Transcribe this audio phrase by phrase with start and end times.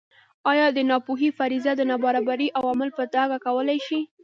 [0.51, 3.99] ایا د ناپوهۍ فرضیه د نابرابرۍ عوامل په ډاګه کولای شي.